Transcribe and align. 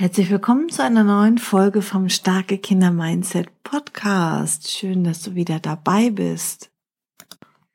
Herzlich 0.00 0.30
willkommen 0.30 0.70
zu 0.70 0.82
einer 0.82 1.04
neuen 1.04 1.36
Folge 1.36 1.82
vom 1.82 2.08
Starke 2.08 2.56
Kinder 2.56 2.90
Mindset 2.90 3.48
Podcast. 3.62 4.70
Schön, 4.70 5.04
dass 5.04 5.20
du 5.20 5.34
wieder 5.34 5.60
dabei 5.60 6.08
bist. 6.08 6.70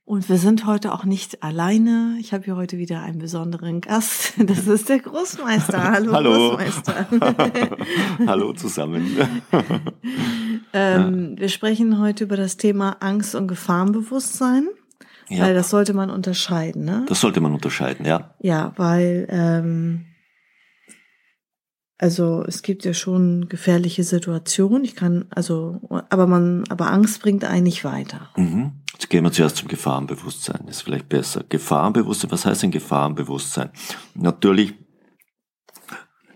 Und 0.05 0.27
wir 0.27 0.39
sind 0.39 0.65
heute 0.65 0.91
auch 0.91 1.05
nicht 1.05 1.43
alleine. 1.43 2.17
Ich 2.19 2.33
habe 2.33 2.45
hier 2.45 2.55
heute 2.55 2.79
wieder 2.79 3.03
einen 3.03 3.19
besonderen 3.19 3.79
Gast. 3.79 4.33
Das 4.43 4.65
ist 4.65 4.89
der 4.89 5.01
Großmeister. 5.01 5.83
Hallo, 5.91 6.13
Hallo. 6.13 6.49
Großmeister. 6.49 7.07
Hallo 8.25 8.53
zusammen. 8.53 9.05
ähm, 10.73 11.35
wir 11.37 11.49
sprechen 11.49 11.99
heute 11.99 12.23
über 12.23 12.37
das 12.37 12.57
Thema 12.57 12.97
Angst 13.01 13.35
und 13.35 13.47
Gefahrenbewusstsein. 13.47 14.67
Ja. 15.29 15.43
Weil 15.43 15.53
das 15.53 15.69
sollte 15.69 15.93
man 15.93 16.09
unterscheiden, 16.09 16.85
ne? 16.85 17.05
Das 17.07 17.21
sollte 17.21 17.39
man 17.39 17.53
unterscheiden, 17.53 18.03
ja. 18.03 18.33
Ja, 18.41 18.73
weil 18.77 19.27
ähm, 19.29 20.05
also 21.97 22.43
es 22.45 22.61
gibt 22.61 22.83
ja 22.83 22.93
schon 22.93 23.47
gefährliche 23.47 24.03
Situationen. 24.03 24.83
Ich 24.83 24.95
kann 24.95 25.25
also, 25.29 25.79
aber 26.09 26.27
man, 26.27 26.65
aber 26.69 26.91
Angst 26.91 27.21
bringt 27.21 27.45
einen 27.45 27.63
nicht 27.63 27.83
weiter. 27.83 28.29
Mhm. 28.35 28.73
Jetzt 28.93 29.09
gehen 29.09 29.23
wir 29.23 29.31
zuerst 29.31 29.57
zum 29.57 29.67
Gefahrenbewusstsein. 29.67 30.63
Das 30.65 30.77
ist 30.77 30.81
vielleicht 30.83 31.09
besser. 31.09 31.43
Gefahrenbewusstsein, 31.47 32.31
was 32.31 32.45
heißt 32.45 32.63
denn 32.63 32.71
Gefahrenbewusstsein? 32.71 33.69
Natürlich 34.13 34.73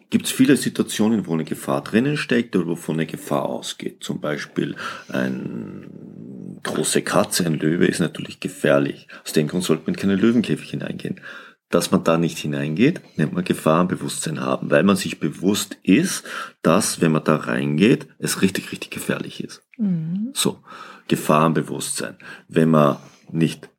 gibt 0.09 0.25
es 0.25 0.31
viele 0.31 0.58
Situationen, 0.58 1.28
wo 1.28 1.34
eine 1.34 1.44
Gefahr 1.44 1.84
drinnen 1.84 2.17
steckt 2.17 2.56
oder 2.56 2.67
wovon 2.67 2.95
eine 2.95 3.06
Gefahr 3.06 3.45
ausgeht. 3.45 4.03
Zum 4.03 4.19
Beispiel 4.22 4.75
ein 5.09 6.59
große 6.64 7.02
Katze, 7.02 7.45
ein 7.45 7.59
Löwe 7.59 7.86
ist 7.86 8.00
natürlich 8.00 8.39
gefährlich. 8.39 9.08
Aus 9.23 9.34
dem 9.34 9.47
Grund 9.47 9.64
sollte 9.64 9.84
man 9.86 9.95
in 9.95 10.00
keine 10.00 10.16
Löwenkäfig 10.16 10.72
hineingehen. 10.72 11.22
Dass 11.70 11.92
man 11.92 12.03
da 12.03 12.17
nicht 12.17 12.39
hineingeht, 12.39 13.02
nennt 13.17 13.34
man 13.34 13.44
Gefahrenbewusstsein 13.44 14.39
haben, 14.39 14.72
weil 14.72 14.84
man 14.84 14.95
sich 14.95 15.20
bewusst 15.20 15.78
ist, 15.84 16.23
dass, 16.64 17.00
wenn 17.00 17.12
man 17.12 17.23
da 17.23 17.36
reingeht, 17.36 18.08
es 18.17 18.42
richtig, 18.42 18.72
richtig 18.72 18.89
gefährlich 18.89 19.44
ist. 19.44 19.62
Mhm. 19.78 20.31
So, 20.34 20.59
Gefahrenbewusstsein. 21.08 22.17
Wenn 22.47 22.70
man 22.70 22.97
nicht 23.31 23.70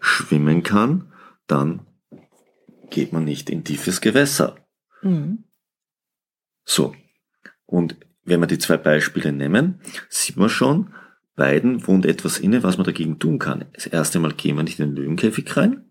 schwimmen 0.00 0.62
kann, 0.62 1.12
dann 1.46 1.80
geht 2.90 3.12
man 3.12 3.24
nicht 3.24 3.50
in 3.50 3.64
tiefes 3.64 4.00
Gewässer. 4.00 4.56
Mhm. 5.02 5.44
So. 6.64 6.94
Und 7.66 7.96
wenn 8.24 8.40
wir 8.40 8.46
die 8.46 8.58
zwei 8.58 8.76
Beispiele 8.76 9.32
nehmen, 9.32 9.80
sieht 10.08 10.36
man 10.36 10.48
schon, 10.48 10.94
beiden 11.36 11.86
wohnt 11.86 12.06
etwas 12.06 12.38
inne, 12.38 12.62
was 12.62 12.78
man 12.78 12.86
dagegen 12.86 13.18
tun 13.18 13.38
kann. 13.38 13.66
Das 13.74 13.86
erste 13.86 14.18
Mal 14.18 14.32
gehen 14.32 14.56
wir 14.56 14.62
nicht 14.62 14.78
in 14.78 14.86
den 14.86 14.96
Löwenkäfig 14.96 15.56
rein. 15.56 15.84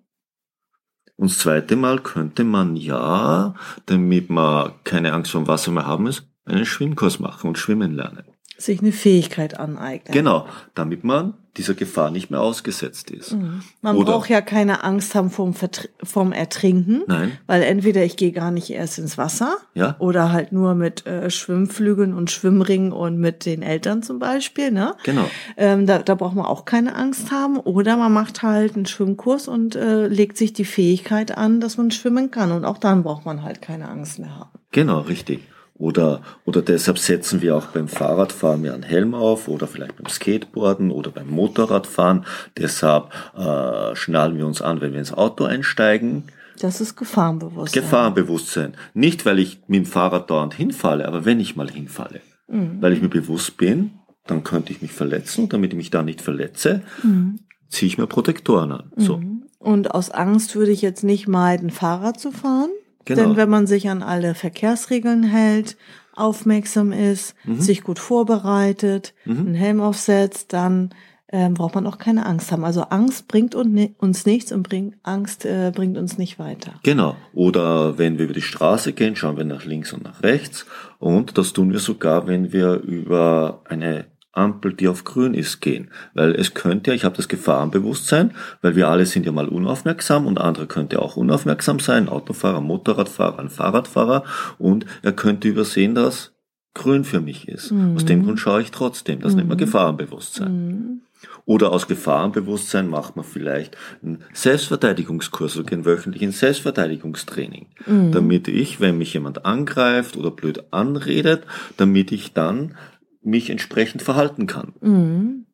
Und 1.23 1.31
das 1.31 1.37
zweite 1.37 1.77
Mal 1.77 1.99
könnte 1.99 2.43
man 2.43 2.75
ja, 2.75 3.55
damit 3.85 4.29
man 4.29 4.73
keine 4.83 5.13
Angst 5.13 5.31
vor 5.31 5.39
dem 5.39 5.47
Wasser 5.47 5.71
mehr 5.71 5.87
haben 5.87 6.03
muss, 6.03 6.27
einen 6.43 6.65
Schwimmkurs 6.65 7.19
machen 7.19 7.47
und 7.47 7.57
schwimmen 7.57 7.95
lernen. 7.95 8.25
Sich 8.57 8.81
eine 8.81 8.91
Fähigkeit 8.91 9.59
aneignen. 9.59 10.13
Genau, 10.13 10.47
damit 10.75 11.03
man 11.03 11.33
dieser 11.57 11.75
Gefahr 11.75 12.09
nicht 12.09 12.31
mehr 12.31 12.41
ausgesetzt 12.41 13.11
ist. 13.11 13.33
Mhm. 13.33 13.61
Man 13.81 13.95
Oder- 13.95 14.13
braucht 14.13 14.29
ja 14.29 14.41
keine 14.41 14.83
Angst 14.83 15.13
haben 15.13 15.29
vom, 15.29 15.53
Vertr 15.53 15.87
vom 16.01 16.31
Ertrinken, 16.31 17.03
Nein, 17.07 17.33
weil 17.45 17.61
entweder 17.61 18.03
ich 18.03 18.17
gehe 18.17 18.31
gar 18.31 18.49
nicht 18.49 18.71
erst 18.71 18.97
ins 18.97 19.17
Wasser 19.19 19.57
ja, 19.75 19.95
oder 19.99 20.31
halt 20.31 20.51
nur 20.51 20.73
mit 20.73 21.05
äh, 21.05 21.29
Schwimmflügeln 21.29 22.13
und 22.13 22.31
Schwimmringen 22.31 22.91
und 22.91 23.19
mit 23.19 23.45
den 23.45 23.61
Eltern 23.61 24.01
zum 24.01 24.17
Beispiel, 24.17 24.71
ne? 24.71 24.95
genau. 25.03 25.29
Ähm, 25.55 25.85
da, 25.85 25.99
da 25.99 26.15
braucht 26.15 26.35
man 26.35 26.45
auch 26.45 26.65
keine 26.65 26.95
Angst 26.95 27.31
haben. 27.31 27.57
Oder 27.57 27.97
man 27.97 28.11
macht 28.11 28.41
halt 28.41 28.75
einen 28.75 28.85
Schwimmkurs 28.87 29.47
und 29.47 29.75
äh, 29.75 30.07
legt 30.07 30.37
sich 30.37 30.53
die 30.53 30.65
Fähigkeit 30.65 31.37
an, 31.37 31.59
dass 31.59 31.77
man 31.77 31.91
schwimmen 31.91 32.31
kann. 32.31 32.51
Und 32.51 32.65
auch 32.65 32.77
dann 32.77 33.03
braucht 33.03 33.25
man 33.25 33.43
halt 33.43 33.61
keine 33.61 33.89
Angst 33.89 34.19
mehr 34.19 34.37
haben. 34.37 34.49
Genau, 34.71 35.01
richtig. 35.01 35.41
Oder, 35.75 36.21
oder 36.45 36.61
deshalb 36.61 36.99
setzen 36.99 37.41
wir 37.41 37.55
auch 37.57 37.67
beim 37.67 37.87
Fahrradfahren 37.87 38.63
ja 38.63 38.73
einen 38.73 38.83
Helm 38.83 39.15
auf 39.15 39.47
oder 39.47 39.67
vielleicht 39.67 39.97
beim 39.97 40.07
Skateboarden 40.07 40.91
oder 40.91 41.09
beim 41.11 41.27
Motorradfahren. 41.29 42.25
Deshalb 42.57 43.09
äh, 43.35 43.95
schnallen 43.95 44.37
wir 44.37 44.45
uns 44.45 44.61
an, 44.61 44.81
wenn 44.81 44.91
wir 44.93 44.99
ins 44.99 45.13
Auto 45.13 45.45
einsteigen. 45.45 46.25
Das 46.59 46.79
ist 46.79 46.95
Gefahrenbewusstsein. 46.95 47.81
Gefahrenbewusstsein. 47.83 48.73
Nicht, 48.93 49.25
weil 49.25 49.39
ich 49.39 49.61
mit 49.67 49.79
dem 49.79 49.85
Fahrrad 49.85 50.29
dauernd 50.29 50.53
hinfalle, 50.53 51.07
aber 51.07 51.25
wenn 51.25 51.39
ich 51.39 51.55
mal 51.55 51.69
hinfalle. 51.69 52.21
Mhm. 52.47 52.77
Weil 52.79 52.93
ich 52.93 53.01
mir 53.01 53.09
bewusst 53.09 53.57
bin, 53.57 53.91
dann 54.27 54.43
könnte 54.43 54.71
ich 54.71 54.81
mich 54.81 54.91
verletzen. 54.91 55.45
Und 55.45 55.53
damit 55.53 55.71
ich 55.73 55.77
mich 55.77 55.89
da 55.89 56.03
nicht 56.03 56.21
verletze, 56.21 56.81
Mhm. 57.01 57.39
ziehe 57.69 57.87
ich 57.87 57.97
mir 57.97 58.05
Protektoren 58.07 58.71
an. 58.71 58.91
So, 58.95 59.17
Mhm. 59.17 59.43
Und 59.57 59.91
aus 59.91 60.11
Angst 60.11 60.55
würde 60.55 60.71
ich 60.71 60.81
jetzt 60.81 61.03
nicht 61.05 61.27
meiden, 61.27 61.69
Fahrrad 61.69 62.19
zu 62.19 62.31
fahren. 62.31 62.69
Genau. 63.05 63.21
Denn 63.21 63.35
wenn 63.37 63.49
man 63.49 63.67
sich 63.67 63.89
an 63.89 64.01
alle 64.03 64.35
Verkehrsregeln 64.35 65.23
hält, 65.23 65.77
aufmerksam 66.15 66.91
ist, 66.91 67.35
Mhm. 67.45 67.59
sich 67.59 67.83
gut 67.83 67.99
vorbereitet, 67.99 69.13
Mhm. 69.25 69.37
einen 69.39 69.55
Helm 69.55 69.81
aufsetzt, 69.81 70.53
dann 70.53 70.89
ähm, 71.35 71.55
braucht 71.55 71.73
man 71.73 71.87
auch 71.87 71.97
keine 71.97 72.27
Angst 72.27 72.51
haben. 72.51 72.63
Also 72.63 72.81
Angst 72.81 73.27
bringt 73.27 73.55
uns 73.55 74.25
nichts 74.27 74.51
und 74.51 74.61
bringt, 74.61 74.97
Angst 75.01 75.45
äh, 75.45 75.71
bringt 75.73 75.97
uns 75.97 76.19
nicht 76.19 76.37
weiter. 76.37 76.73
Genau. 76.83 77.15
Oder 77.33 77.97
wenn 77.97 78.19
wir 78.19 78.25
über 78.25 78.35
die 78.35 78.43
Straße 78.43 78.93
gehen, 78.93 79.15
schauen 79.15 79.35
wir 79.37 79.43
nach 79.43 79.65
links 79.65 79.93
und 79.93 80.03
nach 80.03 80.21
rechts. 80.21 80.67
Und 80.99 81.39
das 81.39 81.51
tun 81.53 81.71
wir 81.71 81.79
sogar, 81.79 82.27
wenn 82.27 82.53
wir 82.53 82.75
über 82.75 83.63
eine 83.67 84.05
Ampel, 84.33 84.73
die 84.73 84.87
auf 84.87 85.03
grün 85.03 85.33
ist, 85.33 85.61
gehen. 85.61 85.89
Weil 86.13 86.35
es 86.35 86.53
könnte 86.53 86.91
ja, 86.91 86.95
ich 86.95 87.05
habe 87.05 87.15
das 87.15 87.27
Gefahrenbewusstsein, 87.27 88.31
weil 88.61 88.75
wir 88.75 88.89
alle 88.89 89.05
sind 89.05 89.25
ja 89.25 89.31
mal 89.31 89.47
unaufmerksam 89.47 90.27
und 90.27 90.41
andere 90.41 90.67
könnte 90.67 91.01
auch 91.01 91.15
unaufmerksam 91.15 91.79
sein, 91.79 92.09
Autofahrer, 92.09 92.59
Motorradfahrer, 92.61 93.39
ein 93.39 93.49
Fahrradfahrer 93.49 94.23
und 94.57 94.85
er 95.03 95.13
könnte 95.13 95.47
übersehen, 95.47 95.95
dass 95.95 96.33
grün 96.73 97.03
für 97.03 97.21
mich 97.21 97.47
ist. 97.47 97.71
Mhm. 97.71 97.95
Aus 97.95 98.05
dem 98.05 98.23
Grund 98.25 98.39
schaue 98.39 98.61
ich 98.61 98.71
trotzdem. 98.71 99.21
Das 99.21 99.35
nennt 99.35 99.47
man 99.49 99.57
Gefahrenbewusstsein. 99.57 100.51
Mhm. 100.51 101.01
Oder 101.45 101.71
aus 101.71 101.87
Gefahrenbewusstsein 101.87 102.89
macht 102.89 103.15
man 103.15 103.25
vielleicht 103.25 103.77
einen 104.01 104.23
Selbstverteidigungskurs 104.33 105.57
oder 105.57 105.73
einen 105.73 105.85
wöchentlichen 105.85 106.31
Selbstverteidigungstraining. 106.31 107.67
Mhm. 107.85 108.11
Damit 108.11 108.47
ich, 108.47 108.79
wenn 108.79 108.97
mich 108.97 109.13
jemand 109.13 109.45
angreift 109.45 110.17
oder 110.17 110.31
blöd 110.31 110.63
anredet, 110.71 111.43
damit 111.77 112.11
ich 112.11 112.33
dann 112.33 112.75
mich 113.25 113.49
entsprechend 113.49 114.01
verhalten 114.01 114.47
kann. 114.47 114.73
Mhm. 114.81 115.45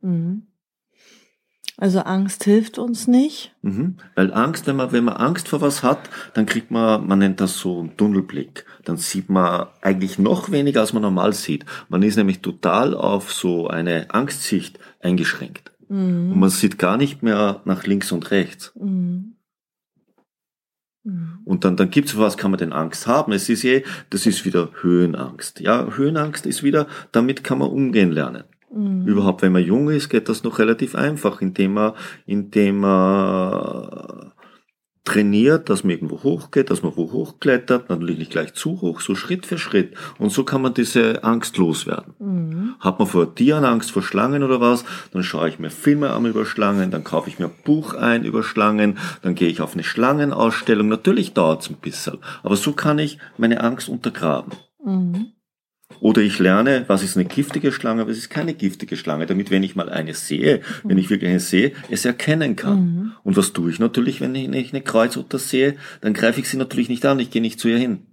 Mhm. 0.00 0.46
Also 1.76 2.00
Angst 2.00 2.44
hilft 2.44 2.78
uns 2.78 3.08
nicht. 3.08 3.52
Mhm. 3.62 3.96
Weil 4.14 4.32
Angst, 4.32 4.68
wenn 4.68 4.76
man, 4.76 4.92
wenn 4.92 5.02
man 5.04 5.16
Angst 5.16 5.48
vor 5.48 5.60
was 5.60 5.82
hat, 5.82 5.98
dann 6.34 6.46
kriegt 6.46 6.70
man, 6.70 7.04
man 7.06 7.18
nennt 7.18 7.40
das 7.40 7.58
so 7.58 7.80
einen 7.80 7.96
Tunnelblick. 7.96 8.64
Dann 8.84 8.96
sieht 8.96 9.28
man 9.28 9.66
eigentlich 9.82 10.18
noch 10.20 10.52
weniger, 10.52 10.82
als 10.82 10.92
man 10.92 11.02
normal 11.02 11.32
sieht. 11.32 11.64
Man 11.88 12.02
ist 12.04 12.14
nämlich 12.16 12.40
total 12.42 12.94
auf 12.94 13.32
so 13.32 13.66
eine 13.66 14.14
Angstsicht 14.14 14.78
eingeschränkt. 15.00 15.72
Und 15.88 16.30
Mhm. 16.30 16.38
man 16.38 16.48
sieht 16.50 16.78
gar 16.78 16.96
nicht 16.96 17.22
mehr 17.24 17.60
nach 17.64 17.84
links 17.86 18.12
und 18.12 18.30
rechts. 18.30 18.72
Mhm. 18.76 19.33
Mhm. 21.04 21.38
Und 21.44 21.64
dann, 21.64 21.76
dann 21.76 21.90
gibt's 21.90 22.12
für 22.12 22.18
was 22.18 22.36
kann 22.36 22.50
man 22.50 22.58
denn 22.58 22.72
Angst 22.72 23.06
haben? 23.06 23.32
Es 23.32 23.48
ist 23.48 23.64
eh, 23.64 23.84
das 24.10 24.26
ist 24.26 24.44
wieder 24.44 24.70
Höhenangst. 24.80 25.60
Ja, 25.60 25.86
Höhenangst 25.96 26.46
ist 26.46 26.62
wieder, 26.62 26.86
damit 27.12 27.44
kann 27.44 27.58
man 27.58 27.70
umgehen 27.70 28.10
lernen. 28.10 28.44
Mhm. 28.74 29.06
Überhaupt, 29.06 29.42
wenn 29.42 29.52
man 29.52 29.62
jung 29.62 29.90
ist, 29.90 30.08
geht 30.08 30.28
das 30.28 30.42
noch 30.42 30.58
relativ 30.58 30.94
einfach, 30.94 31.40
indem 31.40 31.74
man, 31.74 31.92
indem 32.26 32.80
man 32.80 34.23
trainiert, 35.04 35.68
dass 35.68 35.84
man 35.84 35.90
irgendwo 35.90 36.22
hochgeht, 36.22 36.70
dass 36.70 36.82
man 36.82 36.96
wo 36.96 37.12
hochklettert, 37.12 37.90
natürlich 37.90 38.18
nicht 38.18 38.30
gleich 38.30 38.54
zu 38.54 38.80
hoch, 38.80 39.00
so 39.00 39.14
Schritt 39.14 39.44
für 39.44 39.58
Schritt. 39.58 39.94
Und 40.18 40.30
so 40.30 40.44
kann 40.44 40.62
man 40.62 40.72
diese 40.72 41.22
Angst 41.22 41.58
loswerden. 41.58 42.14
Mhm. 42.18 42.74
Hat 42.80 42.98
man 42.98 43.06
vor 43.06 43.34
Tieren 43.34 43.64
Angst 43.64 43.90
vor 43.90 44.02
Schlangen 44.02 44.42
oder 44.42 44.60
was, 44.60 44.84
dann 45.12 45.22
schaue 45.22 45.50
ich 45.50 45.58
mir 45.58 45.70
Filme 45.70 46.10
an 46.10 46.24
über 46.24 46.46
Schlangen, 46.46 46.90
dann 46.90 47.04
kaufe 47.04 47.28
ich 47.28 47.38
mir 47.38 47.46
ein 47.46 47.62
Buch 47.64 47.94
ein 47.94 48.24
über 48.24 48.42
Schlangen, 48.42 48.98
dann 49.22 49.34
gehe 49.34 49.48
ich 49.48 49.60
auf 49.60 49.74
eine 49.74 49.84
Schlangenausstellung. 49.84 50.88
Natürlich 50.88 51.34
dauert's 51.34 51.68
ein 51.68 51.76
bisschen, 51.76 52.18
aber 52.42 52.56
so 52.56 52.72
kann 52.72 52.98
ich 52.98 53.18
meine 53.36 53.60
Angst 53.60 53.90
untergraben. 53.90 54.52
Mhm. 54.82 55.33
Oder 56.04 56.20
ich 56.20 56.38
lerne, 56.38 56.84
was 56.86 57.02
ist 57.02 57.16
eine 57.16 57.24
giftige 57.24 57.72
Schlange, 57.72 58.06
was 58.06 58.18
ist 58.18 58.28
keine 58.28 58.52
giftige 58.52 58.94
Schlange, 58.94 59.24
damit, 59.24 59.50
wenn 59.50 59.62
ich 59.62 59.74
mal 59.74 59.88
eine 59.88 60.12
sehe, 60.12 60.60
wenn 60.82 60.98
ich 60.98 61.08
wirklich 61.08 61.30
eine 61.30 61.40
sehe, 61.40 61.72
es 61.88 62.04
erkennen 62.04 62.56
kann. 62.56 62.78
Mhm. 62.78 63.12
Und 63.22 63.38
was 63.38 63.54
tue 63.54 63.70
ich 63.70 63.78
natürlich, 63.78 64.20
wenn 64.20 64.34
ich 64.34 64.74
eine 64.74 64.82
Kreuzotter 64.82 65.38
sehe, 65.38 65.76
dann 66.02 66.12
greife 66.12 66.40
ich 66.40 66.48
sie 66.50 66.58
natürlich 66.58 66.90
nicht 66.90 67.06
an, 67.06 67.20
ich 67.20 67.30
gehe 67.30 67.40
nicht 67.40 67.58
zu 67.58 67.68
ihr 67.68 67.78
hin. 67.78 68.04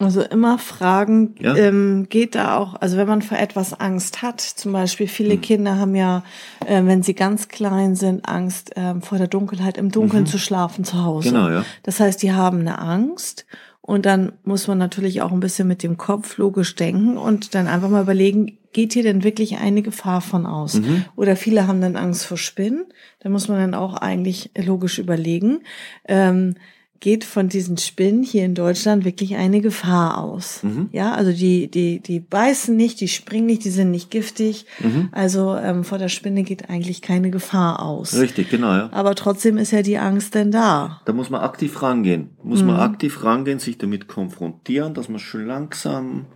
Also 0.00 0.22
immer 0.22 0.58
fragen, 0.58 1.36
Ja. 1.38 1.54
ähm, 1.56 2.08
geht 2.10 2.34
da 2.34 2.56
auch, 2.58 2.74
also 2.74 2.96
wenn 2.96 3.06
man 3.06 3.22
vor 3.22 3.38
etwas 3.38 3.78
Angst 3.78 4.22
hat, 4.22 4.40
zum 4.40 4.72
Beispiel 4.72 5.06
viele 5.06 5.38
Kinder 5.38 5.78
haben 5.78 5.94
ja, 5.94 6.24
äh, 6.66 6.82
wenn 6.84 7.04
sie 7.04 7.14
ganz 7.14 7.46
klein 7.46 7.94
sind, 7.94 8.28
Angst 8.28 8.72
ähm, 8.74 9.02
vor 9.02 9.18
der 9.18 9.28
Dunkelheit, 9.28 9.78
im 9.78 9.92
Dunkeln 9.92 10.26
zu 10.26 10.38
schlafen 10.38 10.84
zu 10.84 11.04
Hause. 11.04 11.28
Genau, 11.28 11.48
ja. 11.48 11.64
Das 11.84 12.00
heißt, 12.00 12.22
die 12.24 12.32
haben 12.32 12.60
eine 12.60 12.80
Angst 12.80 13.46
und 13.86 14.04
dann 14.04 14.32
muss 14.42 14.66
man 14.66 14.78
natürlich 14.78 15.22
auch 15.22 15.30
ein 15.30 15.40
bisschen 15.40 15.68
mit 15.68 15.84
dem 15.84 15.96
Kopf 15.96 16.38
logisch 16.38 16.74
denken 16.74 17.16
und 17.16 17.54
dann 17.54 17.68
einfach 17.68 17.88
mal 17.88 18.02
überlegen, 18.02 18.58
geht 18.72 18.92
hier 18.92 19.04
denn 19.04 19.22
wirklich 19.22 19.58
eine 19.58 19.80
Gefahr 19.80 20.20
von 20.20 20.44
aus? 20.44 20.74
Mhm. 20.74 21.04
Oder 21.14 21.36
viele 21.36 21.68
haben 21.68 21.80
dann 21.80 21.96
Angst 21.96 22.26
vor 22.26 22.36
Spinnen. 22.36 22.86
Da 23.20 23.28
muss 23.28 23.46
man 23.46 23.58
dann 23.58 23.74
auch 23.74 23.94
eigentlich 23.94 24.50
logisch 24.56 24.98
überlegen. 24.98 25.60
Ähm, 26.06 26.56
geht 27.00 27.24
von 27.24 27.48
diesen 27.48 27.76
Spinnen 27.76 28.22
hier 28.22 28.44
in 28.44 28.54
Deutschland 28.54 29.04
wirklich 29.04 29.36
eine 29.36 29.60
Gefahr 29.60 30.18
aus. 30.18 30.62
Mhm. 30.62 30.88
Ja, 30.92 31.14
also 31.14 31.32
die, 31.32 31.70
die, 31.70 32.00
die 32.00 32.20
beißen 32.20 32.74
nicht, 32.74 33.00
die 33.00 33.08
springen 33.08 33.46
nicht, 33.46 33.64
die 33.64 33.70
sind 33.70 33.90
nicht 33.90 34.10
giftig. 34.10 34.66
Mhm. 34.80 35.08
Also 35.12 35.56
ähm, 35.56 35.84
vor 35.84 35.98
der 35.98 36.08
Spinne 36.08 36.42
geht 36.42 36.70
eigentlich 36.70 37.02
keine 37.02 37.30
Gefahr 37.30 37.82
aus. 37.82 38.16
Richtig, 38.18 38.50
genau, 38.50 38.72
ja. 38.72 38.88
Aber 38.92 39.14
trotzdem 39.14 39.58
ist 39.58 39.72
ja 39.72 39.82
die 39.82 39.98
Angst 39.98 40.34
denn 40.34 40.50
da. 40.50 41.00
Da 41.04 41.12
muss 41.12 41.30
man 41.30 41.40
aktiv 41.40 41.82
rangehen. 41.82 42.30
Muss 42.42 42.62
man 42.62 42.76
aktiv 42.76 43.24
rangehen, 43.24 43.58
sich 43.58 43.76
damit 43.76 44.08
konfrontieren, 44.08 44.94
dass 44.94 45.08
man 45.08 45.18
schön 45.18 45.46
langsam. 45.46 46.26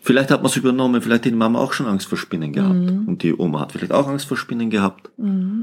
Vielleicht 0.00 0.32
hat 0.32 0.42
man 0.42 0.50
es 0.50 0.56
übernommen, 0.56 1.00
vielleicht 1.00 1.24
hat 1.24 1.32
die 1.32 1.36
Mama 1.36 1.60
auch 1.60 1.72
schon 1.72 1.86
Angst 1.86 2.08
vor 2.08 2.18
Spinnen 2.18 2.52
gehabt. 2.52 2.90
Und 3.06 3.22
die 3.22 3.32
Oma 3.34 3.60
hat 3.60 3.72
vielleicht 3.72 3.92
auch 3.92 4.08
Angst 4.08 4.26
vor 4.26 4.36
Spinnen 4.36 4.68
gehabt. 4.68 5.10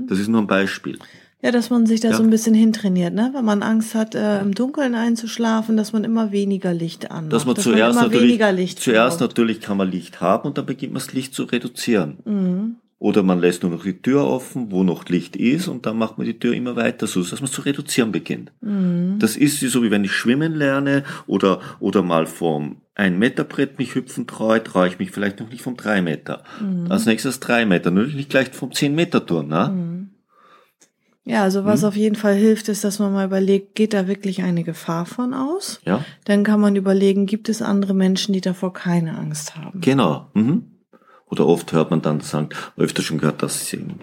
Das 0.08 0.18
ist 0.18 0.30
nur 0.30 0.42
ein 0.42 0.48
Beispiel. 0.48 0.98
Ja, 1.42 1.52
dass 1.52 1.70
man 1.70 1.86
sich 1.86 2.02
da 2.02 2.10
Ja. 2.10 2.16
so 2.16 2.24
ein 2.24 2.30
bisschen 2.30 2.54
hintrainiert, 2.54 3.14
ne? 3.14 3.32
Wenn 3.34 3.46
man 3.46 3.64
Angst 3.64 3.96
hat, 3.96 4.14
äh, 4.14 4.42
im 4.42 4.54
Dunkeln 4.54 4.94
einzuschlafen, 4.94 5.78
dass 5.78 5.94
man 5.94 6.04
immer 6.04 6.34
weniger 6.34 6.74
Licht 6.74 7.12
anmacht. 7.12 7.32
Dass 7.32 7.46
man 7.46 7.56
dass 7.56 7.64
zuerst 7.64 7.98
immer 7.98 8.08
natürlich, 8.08 8.28
weniger 8.28 8.52
Licht 8.52 8.82
zuerst 8.82 9.20
braucht. 9.20 9.30
natürlich 9.30 9.62
kann 9.62 9.78
man 9.78 9.90
Licht 9.90 10.20
haben 10.20 10.48
und 10.48 10.58
dann 10.58 10.66
beginnt 10.66 10.92
man 10.94 11.02
das 11.02 11.14
Licht 11.14 11.34
zu 11.34 11.44
reduzieren. 11.44 12.18
Mhm. 12.26 12.76
Oder 13.02 13.24
man 13.24 13.40
lässt 13.40 13.64
nur 13.64 13.72
noch 13.72 13.84
die 13.84 14.02
Tür 14.02 14.28
offen, 14.28 14.72
wo 14.72 14.84
noch 14.84 15.08
Licht 15.08 15.38
ist, 15.38 15.70
und 15.70 15.86
dann 15.86 15.98
macht 15.98 16.18
man 16.18 16.28
die 16.28 16.38
Tür 16.38 16.54
immer 16.54 16.76
weiter 16.76 17.08
so, 17.08 17.24
dass 17.24 17.40
man 17.40 17.50
zu 17.50 17.62
reduzieren 17.62 18.12
beginnt. 18.12 18.52
Mhm. 18.60 19.16
Das 19.20 19.38
ist 19.38 19.62
so, 19.62 19.82
wie 19.84 19.92
wenn 19.92 20.04
ich 20.04 20.12
schwimmen 20.12 20.54
lerne 20.54 21.06
oder, 21.26 21.62
oder 21.80 22.04
mal 22.04 22.26
vom 22.26 22.78
ein 22.96 23.18
Meter 23.18 23.46
Brett 23.46 23.80
mich 23.80 23.96
hüpfen 23.96 24.28
traue, 24.28 24.62
traue 24.62 24.90
ich 24.90 25.00
mich 25.00 25.12
vielleicht 25.12 25.40
noch 25.40 25.50
nicht 25.50 25.62
vom 25.62 25.78
drei 25.78 26.02
Meter. 26.02 26.44
Mhm. 26.60 26.92
Als 26.92 27.06
nächstes 27.06 27.40
drei 27.40 27.66
Meter, 27.66 27.92
nur 27.92 28.04
nicht 28.08 28.30
gleich 28.30 28.50
vom 28.50 28.74
zehn 28.74 28.94
Meter 28.94 29.26
Turn, 29.26 29.48
ne? 29.48 29.99
Ja, 31.30 31.44
also 31.44 31.64
was 31.64 31.84
auf 31.84 31.96
jeden 31.96 32.16
Fall 32.16 32.34
hilft, 32.34 32.70
ist, 32.70 32.84
dass 32.84 32.98
man 32.98 33.14
mal 33.14 33.26
überlegt, 33.28 33.76
geht 33.76 33.94
da 33.94 34.08
wirklich 34.08 34.42
eine 34.42 34.64
Gefahr 34.64 35.06
von 35.06 35.36
aus? 35.36 35.80
Ja, 35.86 36.04
Dann 36.26 36.44
kann 36.44 36.60
man 36.60 36.76
überlegen, 36.76 37.28
gibt 37.28 37.50
es 37.50 37.62
andere 37.62 37.94
Menschen, 37.94 38.34
die 38.34 38.42
davor 38.42 38.74
keine 38.74 39.16
Angst 39.18 39.56
haben? 39.56 39.80
genau. 39.80 40.32
Mhm. 40.34 40.64
Oder 41.32 41.46
oft 41.46 41.72
hört 41.74 41.92
man 41.92 42.02
dann 42.02 42.22
sagen, 42.22 42.50
öfter 42.76 43.04
schon 43.04 43.20
gehört, 43.20 43.44
dass 43.44 43.72
ein 43.74 44.00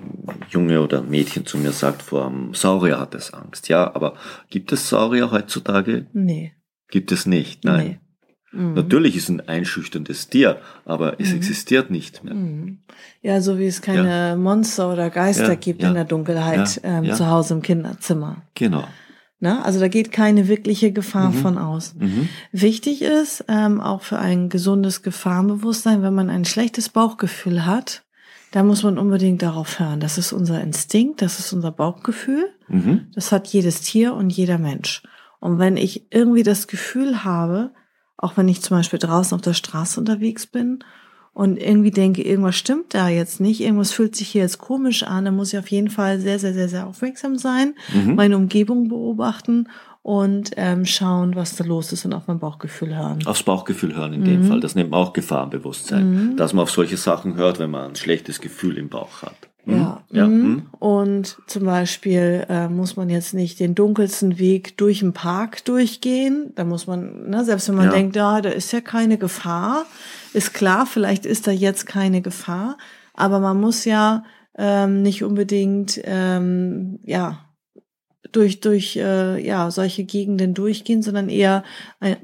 Junge 0.50 0.80
oder 0.80 0.98
ein 1.00 1.10
Mädchen 1.10 1.44
zu 1.44 1.58
mir 1.58 1.72
sagt, 1.72 2.02
vor 2.02 2.26
einem 2.28 2.54
Saurier 2.54 3.00
hat 3.00 3.16
es 3.16 3.34
Angst. 3.34 3.68
Ja, 3.68 3.92
aber 3.96 4.14
gibt 4.48 4.70
es 4.70 4.88
Saurier 4.88 5.32
heutzutage? 5.32 6.06
Nee. 6.12 6.52
Gibt 6.88 7.10
es 7.10 7.26
nicht, 7.26 7.64
nein. 7.64 7.86
Nee. 7.88 8.00
Mhm. 8.56 8.74
Natürlich 8.74 9.16
ist 9.16 9.28
ein 9.28 9.46
einschüchterndes 9.46 10.28
Tier, 10.28 10.58
aber 10.84 11.20
es 11.20 11.32
existiert 11.32 11.90
nicht 11.90 12.24
mehr. 12.24 12.34
Mhm. 12.34 12.78
Ja, 13.22 13.40
so 13.40 13.58
wie 13.58 13.66
es 13.66 13.82
keine 13.82 14.36
Monster 14.38 14.92
oder 14.92 15.10
Geister 15.10 15.48
Ja, 15.48 15.54
gibt 15.54 15.82
ja. 15.82 15.88
in 15.88 15.94
der 15.94 16.04
Dunkelheit 16.04 16.80
Ja, 16.82 16.98
ähm, 16.98 17.04
ja. 17.04 17.14
zu 17.14 17.28
Hause 17.28 17.54
im 17.54 17.62
Kinderzimmer. 17.62 18.42
Genau. 18.54 18.84
Ne? 19.38 19.62
Also 19.64 19.80
da 19.80 19.88
geht 19.88 20.12
keine 20.12 20.48
wirkliche 20.48 20.92
Gefahr 20.92 21.30
von 21.32 21.58
aus. 21.58 21.94
Mhm. 21.98 22.28
Wichtig 22.52 23.02
ist 23.02 23.44
ähm, 23.48 23.80
auch 23.82 24.00
für 24.02 24.18
ein 24.18 24.48
gesundes 24.48 25.02
Gefahrenbewusstsein, 25.02 26.02
wenn 26.02 26.14
man 26.14 26.30
ein 26.30 26.46
schlechtes 26.46 26.88
Bauchgefühl 26.88 27.66
hat, 27.66 28.04
da 28.52 28.62
muss 28.62 28.82
man 28.82 28.96
unbedingt 28.96 29.42
darauf 29.42 29.78
hören. 29.78 30.00
Das 30.00 30.16
ist 30.16 30.32
unser 30.32 30.62
Instinkt, 30.62 31.20
das 31.20 31.38
ist 31.38 31.52
unser 31.52 31.70
Bauchgefühl. 31.72 32.50
Mhm. 32.68 33.08
Das 33.14 33.30
hat 33.30 33.48
jedes 33.48 33.82
Tier 33.82 34.14
und 34.14 34.30
jeder 34.30 34.56
Mensch. 34.56 35.02
Und 35.40 35.58
wenn 35.58 35.76
ich 35.76 36.06
irgendwie 36.10 36.42
das 36.42 36.66
Gefühl 36.66 37.22
habe, 37.22 37.72
auch 38.18 38.36
wenn 38.36 38.48
ich 38.48 38.62
zum 38.62 38.76
Beispiel 38.76 38.98
draußen 38.98 39.34
auf 39.34 39.42
der 39.42 39.54
Straße 39.54 39.98
unterwegs 40.00 40.46
bin 40.46 40.80
und 41.32 41.58
irgendwie 41.58 41.90
denke, 41.90 42.22
irgendwas 42.22 42.56
stimmt 42.56 42.94
da 42.94 43.08
jetzt 43.08 43.40
nicht, 43.40 43.60
irgendwas 43.60 43.92
fühlt 43.92 44.16
sich 44.16 44.28
hier 44.28 44.42
jetzt 44.42 44.58
komisch 44.58 45.02
an, 45.02 45.24
dann 45.26 45.36
muss 45.36 45.52
ich 45.52 45.58
auf 45.58 45.68
jeden 45.68 45.90
Fall 45.90 46.18
sehr, 46.20 46.38
sehr, 46.38 46.54
sehr, 46.54 46.68
sehr 46.68 46.86
aufmerksam 46.86 47.36
sein, 47.36 47.74
Mhm. 47.94 48.14
meine 48.14 48.36
Umgebung 48.36 48.88
beobachten 48.88 49.68
und 50.02 50.52
ähm, 50.56 50.86
schauen, 50.86 51.34
was 51.34 51.56
da 51.56 51.64
los 51.64 51.92
ist 51.92 52.04
und 52.04 52.12
auf 52.14 52.26
mein 52.28 52.38
Bauchgefühl 52.38 52.96
hören. 52.96 53.26
Aufs 53.26 53.42
Bauchgefühl 53.42 53.94
hören 53.96 54.12
in 54.12 54.24
dem 54.24 54.44
Fall. 54.44 54.60
Das 54.60 54.76
nennt 54.76 54.90
man 54.90 55.00
auch 55.00 55.12
Gefahrenbewusstsein. 55.12 56.36
Dass 56.36 56.52
man 56.52 56.62
auf 56.62 56.70
solche 56.70 56.96
Sachen 56.96 57.34
hört, 57.34 57.58
wenn 57.58 57.70
man 57.70 57.90
ein 57.90 57.96
schlechtes 57.96 58.40
Gefühl 58.40 58.78
im 58.78 58.88
Bauch 58.88 59.22
hat. 59.22 59.34
Ja. 60.10 60.22
ja. 60.22 60.28
mhm. 60.28 60.42
mhm. 60.48 60.62
Und 60.78 61.38
zum 61.46 61.64
Beispiel 61.64 62.46
äh, 62.48 62.68
muss 62.68 62.96
man 62.96 63.08
jetzt 63.08 63.34
nicht 63.34 63.60
den 63.60 63.74
dunkelsten 63.74 64.38
Weg 64.38 64.76
durch 64.76 65.00
den 65.00 65.12
Park 65.12 65.64
durchgehen. 65.64 66.52
Da 66.54 66.64
muss 66.64 66.86
man, 66.86 67.28
ne, 67.30 67.44
selbst 67.44 67.68
wenn 67.68 67.76
man 67.76 67.86
Ja. 67.86 67.92
denkt, 67.92 68.16
ja, 68.16 68.40
da 68.40 68.50
ist 68.50 68.72
ja 68.72 68.80
keine 68.80 69.18
Gefahr, 69.18 69.84
ist 70.32 70.54
klar, 70.54 70.86
vielleicht 70.86 71.26
ist 71.26 71.46
da 71.46 71.50
jetzt 71.50 71.86
keine 71.86 72.22
Gefahr, 72.22 72.76
aber 73.14 73.40
man 73.40 73.60
muss 73.60 73.84
ja 73.84 74.24
ähm, 74.58 75.02
nicht 75.02 75.22
unbedingt 75.24 76.00
ähm, 76.04 76.98
ja 77.04 77.45
durch 78.32 78.60
durch 78.60 78.96
äh, 78.96 79.44
ja 79.44 79.70
solche 79.70 80.04
Gegenden 80.04 80.54
durchgehen, 80.54 81.02
sondern 81.02 81.28
eher 81.28 81.64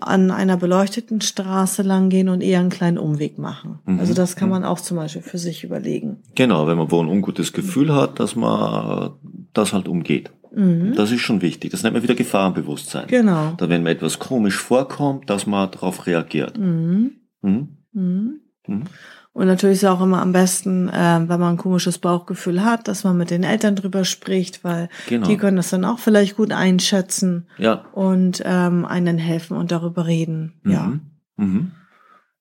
an 0.00 0.30
einer 0.30 0.56
beleuchteten 0.56 1.20
Straße 1.20 1.82
langgehen 1.82 2.28
und 2.28 2.40
eher 2.40 2.60
einen 2.60 2.70
kleinen 2.70 2.98
Umweg 2.98 3.38
machen. 3.38 3.78
Mhm. 3.84 4.00
Also 4.00 4.14
das 4.14 4.36
kann 4.36 4.48
man 4.48 4.64
auch 4.64 4.80
zum 4.80 4.96
Beispiel 4.96 5.22
für 5.22 5.38
sich 5.38 5.64
überlegen. 5.64 6.18
Genau, 6.34 6.66
wenn 6.66 6.78
man 6.78 6.90
wo 6.90 7.02
ein 7.02 7.08
ungutes 7.08 7.52
Gefühl 7.52 7.94
hat, 7.94 8.20
dass 8.20 8.36
man 8.36 9.12
das 9.52 9.72
halt 9.72 9.88
umgeht. 9.88 10.30
Mhm. 10.54 10.94
Das 10.94 11.10
ist 11.10 11.20
schon 11.20 11.42
wichtig. 11.42 11.70
Das 11.70 11.82
nennt 11.82 11.94
man 11.94 12.02
wieder 12.02 12.14
Gefahrenbewusstsein. 12.14 13.06
Genau. 13.08 13.54
Da 13.56 13.68
wenn 13.68 13.82
mir 13.82 13.90
etwas 13.90 14.18
komisch 14.18 14.56
vorkommt, 14.56 15.30
dass 15.30 15.46
man 15.46 15.70
darauf 15.70 16.06
reagiert. 16.06 16.58
Mhm. 16.58 17.12
Mhm. 17.42 17.68
Mhm. 17.92 18.84
Mhm. 19.34 19.40
Und 19.40 19.46
natürlich 19.46 19.76
ist 19.76 19.82
es 19.84 19.88
auch 19.88 20.02
immer 20.02 20.20
am 20.20 20.32
besten, 20.32 20.90
ähm, 20.92 21.28
wenn 21.28 21.40
man 21.40 21.54
ein 21.54 21.56
komisches 21.56 21.98
Bauchgefühl 21.98 22.64
hat, 22.64 22.86
dass 22.88 23.04
man 23.04 23.16
mit 23.16 23.30
den 23.30 23.44
Eltern 23.44 23.76
drüber 23.76 24.04
spricht, 24.04 24.62
weil 24.64 24.88
Genau. 25.08 25.26
die 25.26 25.36
können 25.36 25.56
das 25.56 25.70
dann 25.70 25.84
auch 25.84 25.98
vielleicht 25.98 26.36
gut 26.36 26.52
einschätzen 26.52 27.46
Ja. 27.58 27.84
und 27.92 28.42
ähm, 28.44 28.84
einen 28.84 29.18
helfen 29.18 29.56
und 29.56 29.72
darüber 29.72 30.06
reden. 30.06 30.60
Ja. 30.66 30.82
Mhm. 30.84 31.00
Mhm. 31.36 31.70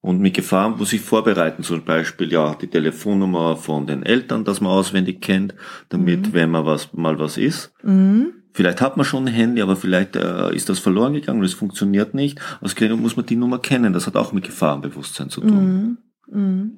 Und 0.03 0.19
mit 0.19 0.33
Gefahren 0.33 0.77
muss 0.77 0.93
ich 0.93 1.01
vorbereiten, 1.01 1.61
zum 1.63 1.83
Beispiel 1.83 2.31
ja 2.31 2.55
die 2.55 2.67
Telefonnummer 2.67 3.55
von 3.55 3.85
den 3.85 4.01
Eltern, 4.03 4.43
dass 4.43 4.59
man 4.59 4.71
auswendig 4.71 5.21
kennt, 5.21 5.53
damit, 5.89 6.33
wenn 6.33 6.49
man 6.49 6.65
was 6.65 6.91
mal 6.93 7.19
was 7.19 7.37
ist, 7.37 7.71
Mhm. 7.83 8.33
Vielleicht 8.53 8.81
hat 8.81 8.97
man 8.97 9.05
schon 9.05 9.23
ein 9.29 9.33
Handy, 9.33 9.61
aber 9.61 9.77
vielleicht 9.77 10.17
äh, 10.17 10.53
ist 10.53 10.67
das 10.67 10.79
verloren 10.79 11.13
gegangen 11.13 11.39
und 11.39 11.45
es 11.45 11.53
funktioniert 11.53 12.13
nicht. 12.13 12.37
Aus 12.59 12.75
muss 12.97 13.15
man 13.15 13.25
die 13.25 13.37
Nummer 13.37 13.59
kennen. 13.59 13.93
Das 13.93 14.07
hat 14.07 14.17
auch 14.17 14.33
mit 14.33 14.43
Gefahrenbewusstsein 14.43 15.29
zu 15.29 15.39
tun. 15.39 15.97
Mhm. 16.27 16.77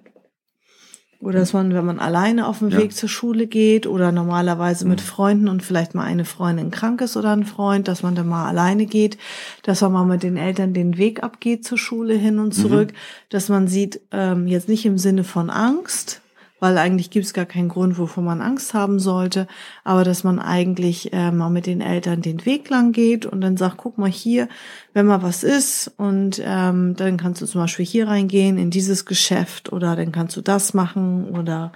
Mhm. 1.24 1.27
Oder 1.30 1.39
dass 1.39 1.53
man, 1.53 1.74
wenn 1.74 1.86
man 1.86 2.00
alleine 2.00 2.48
auf 2.48 2.60
dem 2.60 2.70
Ja. 2.70 2.77
Weg 2.77 2.94
zur 2.96 3.10
Schule 3.10 3.48
geht 3.48 3.88
oder 3.88 4.12
normalerweise 4.12 4.88
mit 4.88 5.01
Freunden 5.01 5.48
und 5.48 5.63
vielleicht 5.63 5.96
mal 5.96 6.03
eine 6.03 6.25
Freundin 6.25 6.70
krank 6.72 7.01
ist 7.01 7.18
oder 7.18 7.32
ein 7.32 7.46
Freund, 7.46 7.88
dass 7.88 8.03
man 8.03 8.15
dann 8.15 8.27
mal 8.27 8.48
alleine 8.48 8.86
geht, 8.86 9.18
dass 9.63 9.82
man 9.82 9.92
mal 9.94 10.06
mit 10.06 10.24
den 10.24 10.38
Eltern 10.38 10.74
den 10.74 10.98
Weg 10.98 11.24
abgeht 11.24 11.65
zur 11.65 11.77
Schule 11.77 12.13
hin 12.13 12.39
und 12.39 12.53
zurück, 12.53 12.94
dass 13.30 13.50
man 13.50 13.68
sieht, 13.68 14.01
ähm, 14.12 14.48
jetzt 14.48 14.68
nicht 14.70 14.86
im 14.86 14.98
Sinne 14.98 15.24
von 15.24 15.50
Angst, 15.50 16.22
weil 16.63 16.77
eigentlich 16.77 17.10
gibt 17.10 17.25
es 17.25 17.34
gar 17.34 17.46
keinen 17.46 17.67
Grund, 17.67 17.98
wovor 17.98 18.24
man 18.24 18.39
Angst 18.39 18.74
haben 18.74 18.98
sollte, 18.98 19.48
aber 19.84 20.05
dass 20.05 20.24
man 20.24 20.39
eigentlich 20.39 21.12
äh, 21.12 21.29
mal 21.29 21.50
mit 21.50 21.65
den 21.65 21.82
Eltern 21.82 22.22
den 22.22 22.46
Weg 22.46 22.70
lang 22.70 22.93
geht 22.93 23.25
und 23.25 23.41
dann 23.41 23.58
sagt, 23.58 23.75
guck 23.75 23.98
mal 23.98 24.10
hier, 24.10 24.48
wenn 24.93 25.05
mal 25.05 25.22
was 25.22 25.43
ist 25.43 25.91
und 25.98 26.41
ähm, 26.41 26.96
dann 26.96 27.17
kannst 27.17 27.41
du 27.41 27.48
zum 27.48 27.60
Beispiel 27.60 27.86
hier 27.86 28.08
reingehen 28.08 28.58
in 28.58 28.70
dieses 28.70 29.03
Geschäft 29.03 29.74
oder 29.74 29.98
dann 29.98 30.13
kannst 30.13 30.38
du 30.38 30.41
das 30.41 30.74
machen 30.74 31.32
oder 31.38 31.74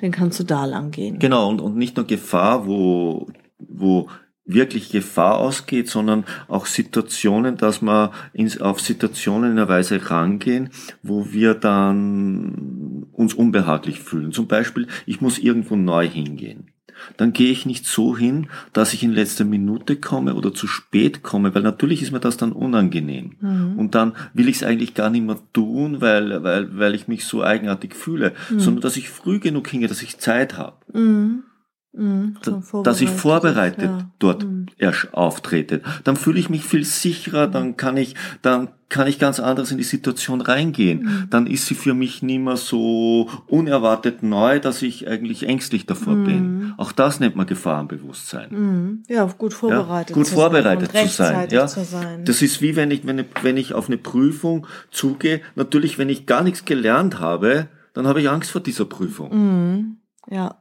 dann 0.00 0.12
kannst 0.12 0.38
du 0.38 0.44
da 0.44 0.66
lang 0.66 0.92
gehen. 0.92 1.18
Genau, 1.18 1.48
und, 1.48 1.60
und 1.60 1.76
nicht 1.76 1.96
nur 1.96 2.06
Gefahr, 2.06 2.64
wo, 2.64 3.26
wo 3.58 4.08
wirklich 4.48 4.90
Gefahr 4.90 5.38
ausgeht, 5.38 5.90
sondern 5.90 6.24
auch 6.48 6.66
Situationen, 6.66 7.56
dass 7.56 7.82
wir 7.82 8.12
ins, 8.32 8.60
auf 8.60 8.80
Situationen 8.80 9.52
in 9.52 9.58
einer 9.58 9.68
Weise 9.68 10.10
rangehen, 10.10 10.70
wo 11.02 11.32
wir 11.32 11.54
dann 11.54 12.77
uns 13.18 13.34
unbehaglich 13.34 14.00
fühlen. 14.00 14.32
Zum 14.32 14.46
Beispiel, 14.46 14.86
ich 15.04 15.20
muss 15.20 15.38
irgendwo 15.38 15.76
neu 15.76 16.08
hingehen. 16.08 16.68
Dann 17.16 17.32
gehe 17.32 17.50
ich 17.50 17.66
nicht 17.66 17.86
so 17.86 18.16
hin, 18.16 18.48
dass 18.72 18.92
ich 18.92 19.02
in 19.02 19.12
letzter 19.12 19.44
Minute 19.44 19.96
komme 19.96 20.34
oder 20.34 20.52
zu 20.52 20.66
spät 20.66 21.22
komme, 21.22 21.54
weil 21.54 21.62
natürlich 21.62 22.02
ist 22.02 22.10
mir 22.10 22.20
das 22.20 22.36
dann 22.36 22.52
unangenehm. 22.52 23.36
Und 23.78 23.94
dann 23.94 24.14
will 24.34 24.48
ich 24.48 24.56
es 24.56 24.62
eigentlich 24.64 24.94
gar 24.94 25.10
nicht 25.10 25.24
mehr 25.24 25.38
tun, 25.52 26.00
weil, 26.00 26.42
weil, 26.42 26.76
weil 26.76 26.94
ich 26.94 27.06
mich 27.06 27.24
so 27.24 27.42
eigenartig 27.42 27.94
fühle, 27.94 28.32
sondern 28.56 28.82
dass 28.82 28.96
ich 28.96 29.10
früh 29.10 29.38
genug 29.38 29.68
hingehe, 29.68 29.88
dass 29.88 30.02
ich 30.02 30.18
Zeit 30.18 30.56
habe. 30.56 30.76
Mhm. 30.92 31.44
Mhm, 31.92 32.36
schon 32.44 32.82
dass 32.84 33.00
ich 33.00 33.08
vorbereitet, 33.08 33.84
ja. 33.90 34.10
dort 34.18 34.44
Mhm. 34.44 34.66
erst 34.76 35.14
auftrete. 35.14 35.80
Dann 36.04 36.16
fühle 36.16 36.38
ich 36.38 36.50
mich 36.50 36.62
viel 36.62 36.84
sicherer, 36.84 37.46
dann 37.46 37.76
kann 37.76 37.96
ich, 37.96 38.14
dann 38.42 38.68
kann 38.90 39.06
ich 39.06 39.18
ganz 39.18 39.40
anders 39.40 39.70
in 39.70 39.78
die 39.78 39.84
Situation 39.84 40.40
reingehen. 40.40 41.02
Mhm. 41.02 41.26
Dann 41.30 41.46
ist 41.46 41.66
sie 41.66 41.74
für 41.74 41.94
mich 41.94 42.22
nicht 42.22 42.40
mehr 42.40 42.56
so 42.56 43.28
unerwartet 43.46 44.22
neu, 44.22 44.60
dass 44.60 44.82
ich 44.82 45.08
eigentlich 45.08 45.46
ängstlich 45.48 45.86
davor 45.86 46.14
bin. 46.14 46.74
Auch 46.76 46.92
das 46.92 47.20
nennt 47.20 47.36
man 47.36 47.46
Gefahrenbewusstsein. 47.46 48.50
Mhm. 48.50 49.02
Ja, 49.08 49.24
gut 49.24 49.52
Ja, 49.52 49.58
vorbereitet. 49.58 50.14
gut 50.14 50.26
zu 50.26 50.34
vorbereitet 50.34 50.92
sein 50.92 51.08
zu 51.08 51.14
sein. 51.14 51.48
Ja, 51.50 51.66
zu 51.66 51.84
sein. 51.84 52.24
das 52.24 52.42
ist 52.42 52.60
wie 52.62 52.76
wenn 52.76 52.90
ich, 52.90 53.06
wenn, 53.06 53.18
ich, 53.18 53.26
wenn 53.42 53.56
ich 53.56 53.72
auf 53.74 53.88
eine 53.88 53.98
Prüfung 53.98 54.66
zugehe. 54.90 55.40
Natürlich, 55.54 55.98
wenn 55.98 56.08
ich 56.10 56.26
gar 56.26 56.42
nichts 56.42 56.64
gelernt 56.64 57.18
habe, 57.18 57.68
dann 57.94 58.06
habe 58.06 58.20
ich 58.20 58.28
Angst 58.28 58.50
vor 58.50 58.60
dieser 58.60 58.84
Prüfung. 58.84 59.30
mhm. 59.32 59.96
Ja. 60.30 60.56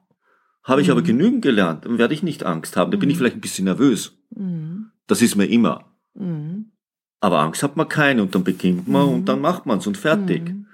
Habe 0.68 0.82
ich 0.82 0.92
aber 0.92 1.02
genügend 1.02 1.42
gelernt, 1.42 1.86
dann 1.86 1.98
werde 1.98 2.14
ich 2.14 2.24
nicht 2.24 2.44
Angst 2.46 2.76
haben. 2.76 2.92
Da 2.92 2.98
bin 2.98 3.10
ich 3.10 3.18
vielleicht 3.18 3.38
ein 3.38 3.42
bisschen 3.42 3.66
nervös. 3.66 4.18
Mhm. 4.36 4.92
Das 5.08 5.22
ist 5.22 5.36
mir 5.38 5.46
immer. 5.46 5.86
Mhm. 6.14 6.72
Aber 7.22 7.40
Angst 7.40 7.64
hat 7.64 7.78
man 7.78 7.88
keine 7.88 8.22
und 8.22 8.36
dann 8.36 8.44
beginnt 8.44 8.88
man 8.88 9.08
und 9.08 9.26
dann 9.30 9.40
macht 9.40 9.66
man 9.66 9.80
es 9.80 9.88
und 9.88 9.98
fertig. 9.98 10.50
Mhm. 10.50 10.66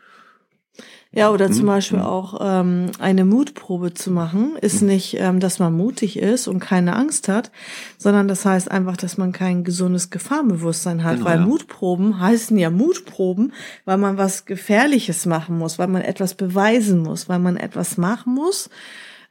Ja, 1.15 1.29
oder 1.29 1.51
zum 1.51 1.65
Mhm. 1.65 1.67
Beispiel 1.67 2.00
auch 2.00 2.39
ähm, 2.41 2.88
eine 2.97 3.23
Mutprobe 3.23 3.93
zu 3.93 4.09
machen, 4.09 4.55
ist 4.59 4.81
Mhm. 4.81 4.88
nicht, 4.88 5.15
ähm, 5.19 5.39
dass 5.39 5.59
man 5.59 5.71
mutig 5.77 6.17
ist 6.17 6.47
und 6.47 6.59
keine 6.59 6.95
Angst 6.95 7.27
hat, 7.27 7.51
sondern 8.00 8.27
das 8.27 8.45
heißt 8.47 8.71
einfach, 8.71 8.97
dass 8.97 9.19
man 9.19 9.31
kein 9.31 9.63
gesundes 9.63 10.09
Gefahrenbewusstsein 10.09 11.03
hat, 11.03 11.17
Genau, 11.17 11.25
weil 11.27 11.38
ja. 11.41 11.45
Mutproben 11.45 12.19
heißen 12.19 12.57
ja 12.57 12.71
Mutproben, 12.71 13.53
weil 13.85 14.00
man 14.00 14.17
was 14.17 14.45
Gefährliches 14.45 15.27
machen 15.27 15.59
muss, 15.59 15.77
weil 15.77 15.88
man 15.88 16.01
etwas 16.01 16.33
beweisen 16.33 17.03
muss, 17.03 17.29
weil 17.29 17.38
man 17.39 17.57
etwas 17.57 17.97
machen 18.00 18.33
muss, 18.33 18.71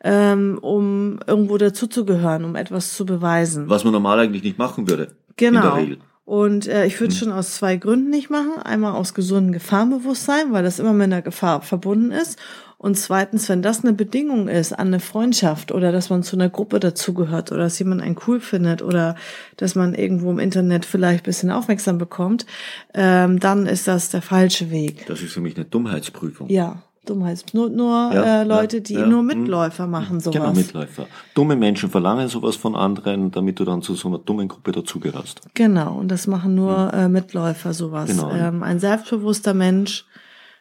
ähm, 0.02 0.58
um 0.60 1.20
irgendwo 1.26 1.58
dazuzugehören, 1.58 2.44
um 2.44 2.56
etwas 2.56 2.94
zu 2.94 3.06
beweisen. 3.06 3.68
Was 3.68 3.84
man 3.84 3.92
normal 3.92 4.18
eigentlich 4.20 4.42
nicht 4.42 4.58
machen 4.58 4.88
würde. 4.88 5.12
Genau. 5.36 5.78
Und 6.24 6.68
äh, 6.68 6.86
ich 6.86 7.00
würde 7.00 7.12
es 7.12 7.18
schon 7.18 7.32
aus 7.32 7.56
zwei 7.56 7.76
Gründen 7.76 8.10
nicht 8.10 8.30
machen. 8.30 8.62
Einmal 8.62 8.92
aus 8.92 9.12
gesundem 9.12 9.52
Gefahrenbewusstsein, 9.52 10.52
weil 10.52 10.62
das 10.62 10.78
immer 10.78 10.92
mit 10.92 11.04
einer 11.04 11.22
Gefahr 11.22 11.62
verbunden 11.62 12.12
ist. 12.12 12.38
Und 12.78 12.96
zweitens, 12.96 13.48
wenn 13.48 13.62
das 13.62 13.84
eine 13.84 13.92
Bedingung 13.92 14.48
ist 14.48 14.72
an 14.72 14.88
eine 14.88 14.98
Freundschaft 14.98 15.70
oder 15.70 15.92
dass 15.92 16.10
man 16.10 16.24
zu 16.24 16.34
einer 16.34 16.48
Gruppe 16.48 16.80
dazugehört 16.80 17.52
oder 17.52 17.62
dass 17.62 17.78
jemand 17.78 18.02
einen 18.02 18.16
cool 18.26 18.40
findet 18.40 18.82
oder 18.82 19.14
dass 19.56 19.76
man 19.76 19.94
irgendwo 19.94 20.32
im 20.32 20.40
Internet 20.40 20.84
vielleicht 20.84 21.20
ein 21.20 21.26
bisschen 21.26 21.52
aufmerksam 21.52 21.98
bekommt, 21.98 22.44
ähm, 22.92 23.38
dann 23.38 23.66
ist 23.66 23.86
das 23.86 24.10
der 24.10 24.20
falsche 24.20 24.72
Weg. 24.72 25.06
Das 25.06 25.22
ist 25.22 25.32
für 25.32 25.40
mich 25.40 25.54
eine 25.54 25.64
Dummheitsprüfung. 25.64 26.48
Ja, 26.48 26.82
Dummheits. 27.06 27.52
Nur, 27.52 27.68
nur 27.68 28.12
Ja, 28.12 28.42
äh, 28.42 28.44
Leute, 28.44 28.80
die 28.80 28.94
ja. 28.94 29.06
nur 29.06 29.22
Mhm. 29.22 29.28
Mitläufer 29.28 29.86
machen 29.86 30.20
sowas. 30.20 30.36
Genau, 30.36 30.52
Mitläufer. 30.52 31.06
Dumme 31.34 31.56
Menschen 31.56 31.90
verlangen 31.90 32.28
sowas 32.28 32.54
von 32.56 32.76
anderen, 32.76 33.30
damit 33.32 33.58
du 33.58 33.64
dann 33.64 33.82
zu 33.82 33.94
so 33.94 34.08
einer 34.08 34.18
dummen 34.18 34.46
Gruppe 34.48 34.70
dazugehörst. 34.72 35.40
Genau, 35.54 35.94
und 35.98 36.08
das 36.08 36.26
machen 36.28 36.54
nur 36.54 36.92
äh, 36.94 37.08
Mitläufer 37.08 37.72
sowas. 37.74 38.08
Genau. 38.10 38.30
Ähm, 38.32 38.62
ein 38.62 38.78
selbstbewusster 38.78 39.52
Mensch 39.52 40.04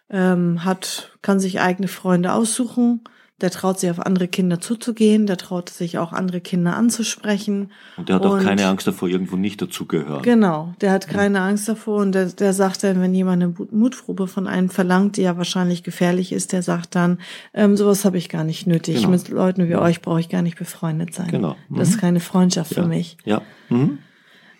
ähm, 0.10 0.66
hat, 0.66 1.12
kann 1.22 1.40
sich 1.40 1.62
eigene 1.62 1.88
Freunde 1.88 2.34
aussuchen, 2.34 3.02
der 3.42 3.50
traut 3.52 3.80
sich 3.80 3.90
auf 3.90 4.00
andere 4.00 4.28
Kinder 4.28 4.60
zuzugehen, 4.62 5.26
der 5.28 5.38
traut 5.38 5.70
sich 5.70 5.98
auch 5.98 6.14
andere 6.14 6.42
Kinder 6.42 6.76
anzusprechen. 6.76 7.72
Und 7.98 8.10
der 8.10 8.16
hat 8.16 8.26
auch 8.26 8.34
Und- 8.34 8.44
keine 8.44 8.68
Angst 8.68 8.88
davor, 8.88 9.10
irgendwo 9.10 9.36
nicht 9.36 9.62
dazugehören. 9.62 10.22
Genau, 10.22 10.74
der 10.82 10.92
hat 10.92 11.08
keine 11.08 11.42
Angst 11.42 11.68
davor 11.68 12.02
und 12.02 12.14
der, 12.14 12.28
der 12.28 12.54
sagt 12.54 12.84
dann, 12.84 13.02
wenn 13.02 13.14
jemand 13.14 13.42
eine 13.44 13.54
Mut- 13.54 13.72
Mutprobe 13.72 14.28
von 14.28 14.48
einem 14.48 14.70
verlangt, 14.70 15.18
die 15.18 15.24
ja 15.24 15.38
wahrscheinlich 15.38 15.84
gefährlich 15.84 16.32
ist, 16.32 16.52
der 16.54 16.62
sagt 16.64 16.96
dann, 16.96 17.18
ähm, 17.54 17.76
sowas 17.78 18.06
habe 18.06 18.18
ich 18.18 18.30
gar 18.30 18.44
nicht 18.44 18.68
nötig. 18.68 18.98
Genau. 18.98 19.10
Mit 19.10 19.30
Leuten 19.30 19.68
wie 19.68 19.76
euch 19.76 20.02
brauche 20.02 20.20
ich 20.20 20.30
gar 20.30 20.42
nicht 20.42 20.58
befreundet 20.58 21.14
sein. 21.14 21.28
Genau. 21.30 21.56
Das 21.70 21.90
ist 21.90 21.98
keine 22.00 22.20
Freundschaft 22.20 22.74
für 22.74 22.82
ja. 22.82 22.88
mich. 22.88 23.18
Ja. 23.26 23.42
Mhm. 23.70 23.98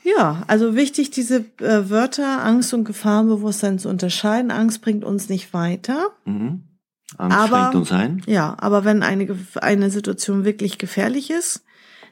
Ja, 0.04 0.42
also 0.48 0.76
wichtig, 0.76 1.12
diese 1.12 1.46
äh, 1.60 1.90
Wörter 1.92 2.44
Angst 2.44 2.74
und 2.74 2.86
Gefahrenbewusstsein 2.86 3.78
zu 3.78 3.88
unterscheiden. 3.88 4.50
Angst 4.50 4.82
bringt 4.82 5.04
uns 5.06 5.30
nicht 5.30 5.54
weiter. 5.54 6.08
Mhm. 6.26 6.64
Angst 7.18 7.38
Aber- 7.38 7.58
schränkt 7.58 7.76
uns 7.76 7.92
ein. 7.92 8.22
Ja, 8.26 8.56
aber 8.60 8.86
wenn 8.86 9.04
eine, 9.04 9.28
eine 9.62 9.90
Situation 9.90 10.46
wirklich 10.46 10.78
gefährlich 10.78 11.30
ist, 11.32 11.64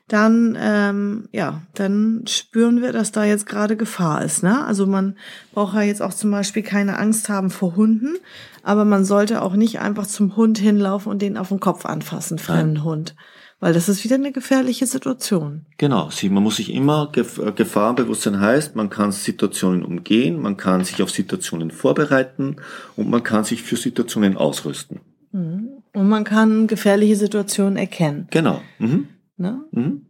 dann, 0.08 0.58
ähm, 0.60 1.29
ja, 1.32 1.62
dann 1.75 2.24
spüren 2.27 2.82
wir, 2.82 2.91
dass 2.91 3.12
da 3.12 3.24
jetzt 3.24 3.46
gerade 3.46 3.77
Gefahr 3.77 4.24
ist. 4.24 4.41
Ne? 4.41 4.65
Also 4.65 4.88
man 4.88 5.15
braucht 5.53 5.75
ja 5.75 5.82
jetzt 5.84 6.01
auch 6.01 6.13
zum 6.13 6.32
Beispiel 6.32 6.63
keine 6.63 6.98
Angst 6.98 7.29
haben 7.29 7.51
vor 7.51 7.75
Hunden, 7.75 8.15
aber 8.63 8.86
man 8.86 9.06
sollte 9.06 9.41
auch 9.44 9.53
nicht 9.53 9.79
einfach 9.79 10.08
zum 10.08 10.36
Hund 10.36 10.58
hinlaufen 10.58 11.12
und 11.12 11.22
den 11.22 11.38
auf 11.38 11.50
den 11.50 11.60
Kopf 11.60 11.86
anfassen, 11.86 12.39
fremden 12.39 12.84
Hund. 12.84 13.15
Weil 13.60 13.74
das 13.74 13.89
ist 13.89 14.04
wieder 14.06 14.16
eine 14.16 14.32
gefährliche 14.32 14.86
Situation. 14.88 15.66
Genau, 15.78 16.10
man 16.30 16.44
muss 16.44 16.56
sich 16.58 16.74
immer, 16.74 17.12
äh, 17.16 17.51
Gefahrenbewusstsein 17.51 18.39
heißt, 18.39 18.75
man 18.75 18.89
kann 18.89 19.12
Situationen 19.12 19.84
umgehen, 19.84 20.42
man 20.42 20.56
kann 20.56 20.84
sich 20.86 21.01
auf 21.04 21.12
Situationen 21.12 21.70
vorbereiten 21.72 22.56
und 22.96 23.10
man 23.10 23.22
kann 23.24 23.44
sich 23.44 23.62
für 23.63 23.75
Situationen 23.75 24.38
ausrüsten. 24.38 25.01
Mhm. 25.32 25.70
Und 25.94 26.08
man 26.08 26.24
kann 26.24 26.68
gefährliche 26.68 27.16
Situationen 27.18 27.75
erkennen. 27.75 28.28
Genau. 28.32 28.62
Mhm. 28.78 29.08
Ne? 29.36 29.66
Mhm. 29.72 30.06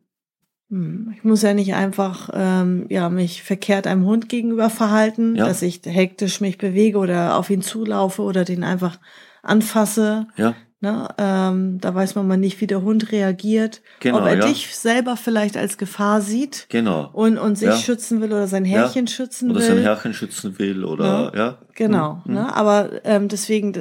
Hm, 0.70 1.14
Ich 1.18 1.24
muss 1.24 1.42
ja 1.42 1.54
nicht 1.56 1.74
einfach 1.74 2.30
ähm, 2.34 2.86
ja 2.90 3.10
mich 3.10 3.42
verkehrt 3.42 3.88
einem 3.88 4.06
Hund 4.06 4.30
gegenüber 4.30 4.70
verhalten, 4.70 5.36
Ja. 5.36 5.48
dass 5.48 5.64
ich 5.64 5.82
hektisch 5.86 6.42
mich 6.42 6.58
bewege 6.60 7.00
oder 7.00 7.38
auf 7.38 7.50
ihn 7.50 7.62
zulaufe 7.64 8.22
oder 8.22 8.46
den 8.46 8.64
einfach 8.64 9.00
anfasse. 9.42 10.28
Ja, 10.38 10.54
Ne? 10.82 11.10
Ähm, 11.18 11.80
da 11.82 11.94
weiß 11.94 12.16
man 12.16 12.26
mal 12.26 12.38
nicht, 12.38 12.62
wie 12.62 12.68
der 12.68 12.82
Hund 12.82 13.12
reagiert, 13.12 13.82
Genau, 14.00 14.20
ob 14.20 14.26
er 14.28 14.38
ja. 14.38 14.46
dich 14.48 14.74
selber 14.76 15.18
vielleicht 15.18 15.58
als 15.58 15.78
Gefahr 15.78 16.22
sieht 16.22 16.68
genau. 16.70 17.10
und, 17.12 17.38
und 17.38 17.58
sich 17.58 17.68
Ja. 17.68 17.76
schützen 17.76 18.22
will 18.22 18.32
oder 18.32 18.48
sein 18.48 18.64
Härchen 18.64 19.08
schützen 19.08 19.52
Oder 19.52 19.60
will. 19.60 19.68
sein 19.68 19.78
Herrchen 19.80 20.14
schützen 20.14 20.58
will 20.58 20.86
oder, 20.86 21.34
ja. 21.36 21.58
Genau, 21.80 22.22
Mhm. 22.26 22.34
ne? 22.34 22.56
aber 22.58 22.90
ähm, 23.06 23.30
deswegen 23.30 23.72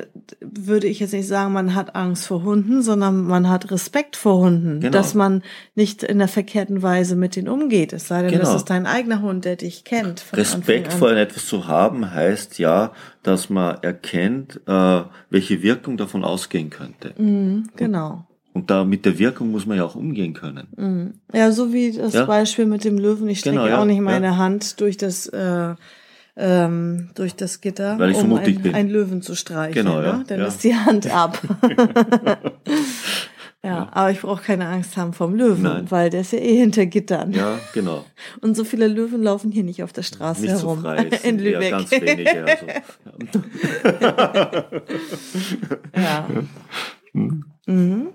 würde 0.41 0.87
ich 0.87 1.01
jetzt 1.01 1.13
nicht 1.13 1.27
sagen, 1.27 1.53
man 1.53 1.75
hat 1.75 1.97
Angst 1.97 2.29
vor 2.29 2.45
Hunden, 2.45 2.81
sondern 2.81 3.25
man 3.25 3.49
hat 3.49 3.73
Respekt 3.73 4.15
vor 4.15 4.39
Hunden, 4.39 4.79
Genau. 4.79 4.93
dass 4.93 5.15
man 5.15 5.43
nicht 5.75 6.05
in 6.05 6.19
der 6.19 6.29
verkehrten 6.29 6.81
Weise 6.81 7.17
mit 7.17 7.35
denen 7.35 7.49
umgeht. 7.49 7.93
Es 7.93 8.07
sei 8.07 8.23
denn, 8.23 8.31
das 8.39 8.43
Genau. 8.51 8.57
ist 8.57 8.65
dein 8.71 8.87
eigener 8.87 9.21
Hund, 9.21 9.45
der 9.45 9.57
dich 9.57 9.83
kennt. 9.83 10.25
Respekt 10.33 10.93
vor 10.93 11.11
etwas 11.11 11.47
zu 11.47 11.67
haben 11.67 12.13
heißt 12.15 12.61
ja, 12.61 12.93
dass 13.25 13.51
man 13.51 13.79
erkennt, 13.83 14.61
äh, 14.69 15.03
welche 15.29 15.63
Wirkung 15.65 15.97
davon 15.97 16.23
ausgehen 16.23 16.71
könnte. 16.71 17.15
Mhm, 17.19 17.69
genau. 17.75 18.25
Und 18.53 18.71
da 18.71 18.85
mit 18.85 19.05
der 19.07 19.19
Wirkung 19.19 19.51
muss 19.51 19.67
man 19.67 19.77
ja 19.77 19.85
auch 19.85 19.97
umgehen 19.97 20.35
können. 20.35 20.69
Mhm. 20.77 21.15
Ja, 21.33 21.51
so 21.51 21.73
wie 21.73 21.91
das 21.93 22.13
Ja. 22.15 22.27
Beispiel 22.27 22.67
mit 22.67 22.85
dem 22.85 22.97
Löwen. 22.97 23.29
Ich 23.29 23.41
strecke 23.41 23.57
Genau, 23.57 23.69
ja, 23.69 23.81
auch 23.81 23.85
nicht 23.85 24.01
meine 24.01 24.27
ja. 24.27 24.37
Hand 24.37 24.81
durch 24.81 24.97
das 24.97 25.27
äh, 25.27 25.75
ähm, 26.41 27.11
durch 27.17 27.35
das 27.35 27.61
Gitter, 27.61 27.99
Weil 27.99 28.11
ich 28.13 28.17
so 28.17 28.23
um 28.25 28.35
ein, 28.35 28.63
bin. 28.63 28.75
einen 28.75 28.89
Löwen 28.91 29.23
zu 29.23 29.35
streicheln. 29.35 29.85
Genau, 29.85 29.99
ne? 30.01 30.07
ja, 30.07 30.25
Dann 30.27 30.39
ja. 30.41 30.47
ist 30.47 30.63
die 30.63 30.75
Hand 30.75 31.11
ab. 31.13 31.41
ja, 33.65 33.89
aber 33.93 34.13
ich 34.13 34.21
brauche 34.21 34.41
keine 34.43 34.69
Angst 34.69 34.97
haben 34.97 35.13
vom 35.13 35.35
Löwen, 35.35 35.63
Nein. 35.65 35.91
weil 35.91 36.11
der 36.11 36.21
ist 36.21 36.33
ja 36.33 36.39
eh 36.39 36.57
hinter 36.59 36.87
Gittern. 36.87 37.33
Ja, 37.33 37.59
genau. 37.75 38.05
Und 38.41 38.57
so 38.57 38.63
viele 38.65 38.87
Löwen 38.87 39.21
laufen 39.23 39.51
hier 39.51 39.65
nicht 39.65 39.83
auf 39.83 39.93
der 39.93 40.03
Straße 40.05 40.43
Nicht 40.43 40.57
so 40.57 40.69
herum. 40.69 40.83
frei. 40.83 41.09
es 41.11 41.25
In 41.25 41.39
Lübeck. 41.41 41.71
Ganz 41.71 41.91
wenige. 41.91 42.45
Also. 42.45 42.67
Ja. 45.97 46.27
Mhm. 47.67 48.09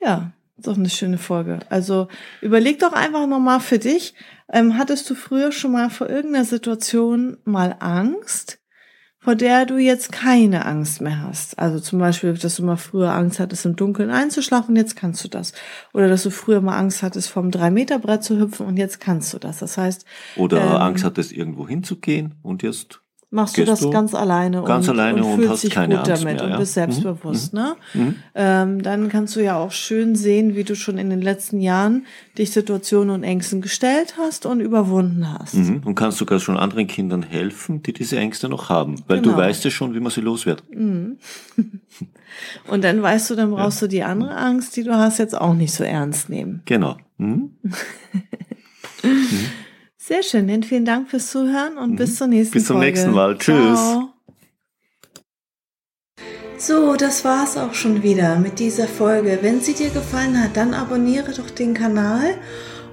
Ja, 0.00 0.32
ist 0.58 0.66
doch 0.66 0.76
eine 0.76 0.90
schöne 0.90 1.18
Folge. 1.18 1.60
Also 1.70 2.08
überleg 2.40 2.78
doch 2.78 2.92
einfach 2.92 3.26
nochmal 3.26 3.60
für 3.60 3.78
dich, 3.78 4.14
ähm, 4.52 4.78
hattest 4.78 5.08
du 5.10 5.14
früher 5.14 5.52
schon 5.52 5.72
mal 5.72 5.90
vor 5.90 6.08
irgendeiner 6.08 6.44
Situation 6.44 7.36
mal 7.44 7.76
Angst, 7.80 8.58
vor 9.18 9.34
der 9.34 9.66
du 9.66 9.76
jetzt 9.76 10.12
keine 10.12 10.64
Angst 10.66 11.00
mehr 11.00 11.22
hast? 11.22 11.58
Also 11.58 11.80
zum 11.80 11.98
Beispiel, 11.98 12.34
dass 12.34 12.56
du 12.56 12.64
mal 12.64 12.76
früher 12.76 13.12
Angst 13.12 13.40
hattest, 13.40 13.66
im 13.66 13.74
Dunkeln 13.74 14.10
einzuschlafen 14.10 14.70
und 14.70 14.76
jetzt 14.76 14.94
kannst 14.94 15.24
du 15.24 15.28
das. 15.28 15.52
Oder 15.92 16.08
dass 16.08 16.22
du 16.22 16.30
früher 16.30 16.60
mal 16.60 16.78
Angst 16.78 17.02
hattest, 17.02 17.28
vom 17.28 17.50
Drei-Meter-Brett 17.50 18.22
zu 18.22 18.38
hüpfen 18.38 18.66
und 18.66 18.76
jetzt 18.76 19.00
kannst 19.00 19.34
du 19.34 19.38
das. 19.38 19.58
Das 19.58 19.76
heißt, 19.76 20.04
Oder 20.36 20.60
Ähm, 20.60 20.76
Angst 20.76 21.04
hattest, 21.04 21.32
irgendwo 21.32 21.66
hinzugehen 21.66 22.34
und 22.42 22.62
jetzt. 22.62 23.00
Machst 23.30 23.58
du 23.58 23.64
das 23.64 23.80
du 23.80 23.90
ganz 23.90 24.14
alleine 24.14 24.62
ganz 24.62 24.86
und, 24.88 24.98
alleine 24.98 25.24
und 25.24 25.30
und 25.30 25.34
fühlst 25.36 25.50
hast 25.50 25.64
dich 25.64 25.70
keine 25.72 25.96
gut 25.96 26.08
Angst 26.08 26.22
damit 26.22 26.36
mehr, 26.36 26.44
und 26.44 26.50
ja. 26.50 26.56
bist 26.58 26.70
Mhm, 26.76 26.80
selbstbewusst, 26.80 27.52
ne? 27.54 27.76
Mhm. 27.94 28.14
Ähm, 28.34 28.82
dann 28.82 29.08
kannst 29.08 29.34
du 29.36 29.40
ja 29.40 29.56
auch 29.56 29.72
schön 29.72 30.14
sehen, 30.14 30.54
wie 30.54 30.64
du 30.64 30.76
schon 30.76 30.96
in 30.96 31.10
den 31.10 31.20
letzten 31.20 31.60
Jahren 31.60 32.06
dich 32.38 32.52
Situationen 32.52 33.10
und 33.10 33.24
Ängsten 33.24 33.60
gestellt 33.60 34.14
hast 34.18 34.46
und 34.46 34.60
überwunden 34.60 35.26
hast. 35.32 35.54
Mhm. 35.54 35.82
Und 35.84 35.94
kannst 35.96 36.18
sogar 36.18 36.38
schon 36.38 36.56
anderen 36.56 36.86
Kindern 36.86 37.22
helfen, 37.24 37.82
die 37.82 37.92
diese 37.92 38.16
Ängste 38.16 38.48
noch 38.48 38.68
haben. 38.68 38.96
Weil 39.08 39.20
Genau. 39.20 39.34
du 39.34 39.40
weißt 39.42 39.64
ja 39.64 39.70
schon, 39.70 39.94
wie 39.94 40.00
man 40.00 40.12
sie 40.12 40.20
los 40.20 40.46
wird. 40.46 40.62
Und 42.68 42.84
dann 42.84 43.02
weißt 43.02 43.30
du, 43.30 43.34
dann 43.34 43.50
brauchst 43.50 43.80
du 43.82 43.86
die 43.86 44.02
andere 44.02 44.36
Angst, 44.36 44.76
die 44.76 44.84
du 44.84 44.94
hast, 44.94 45.18
jetzt 45.18 45.36
auch 45.36 45.54
nicht 45.54 45.72
so 45.72 45.84
ernst 45.84 46.28
nehmen. 46.28 46.62
Genau. 46.66 46.96
Mhm. 50.08 50.14
Sehr 50.14 50.22
schön, 50.22 50.48
dann 50.48 50.62
vielen 50.62 50.84
Dank 50.84 51.10
fürs 51.10 51.30
Zuhören 51.30 51.78
und 51.78 51.96
bis 51.96 52.16
zur 52.16 52.26
nächsten 52.28 52.56
Mhm. 52.56 52.58
Bis 52.58 52.66
zum 52.66 52.76
Folge. 52.76 52.90
nächsten 52.90 53.10
Mal. 53.12 53.38
Tschüss. 53.38 53.78
Ciao. 53.78 54.12
So, 56.58 56.96
das 56.96 57.24
war's 57.24 57.56
auch 57.58 57.74
schon 57.74 58.02
wieder 58.02 58.36
mit 58.38 58.58
dieser 58.58 58.86
Folge. 58.86 59.38
Wenn 59.42 59.60
sie 59.60 59.74
dir 59.74 59.90
gefallen 59.90 60.42
hat, 60.42 60.56
dann 60.56 60.72
abonniere 60.72 61.32
doch 61.32 61.50
den 61.50 61.74
Kanal 61.74 62.38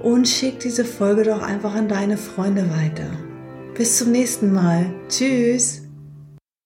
und 0.02 0.28
schick 0.28 0.60
diese 0.60 0.84
Folge 0.84 1.22
doch 1.22 1.40
einfach 1.40 1.74
an 1.74 1.88
deine 1.88 2.18
Freunde 2.18 2.68
weiter. 2.70 3.10
Bis 3.74 3.96
zum 3.98 4.12
nächsten 4.12 4.52
Mal. 4.52 4.92
Tschüss. 5.08 5.83